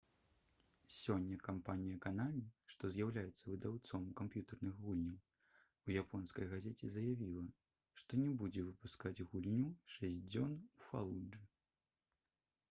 [0.99, 2.41] сёння кампанія «канамі»
[2.75, 7.45] што з'яўляецца выдаўцом камп'ютэрных гульняў у японскай газеце заявіла
[8.01, 11.47] што не будзе выпускаць гульню «шэсць дзён у фалуджы»